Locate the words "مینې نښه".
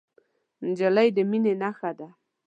1.29-1.91